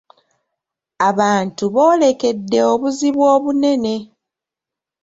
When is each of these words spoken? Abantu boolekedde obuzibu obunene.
Abantu 1.09 1.63
boolekedde 1.73 2.59
obuzibu 2.71 3.21
obunene. 3.35 3.95